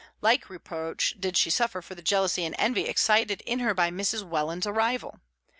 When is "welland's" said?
4.27-4.65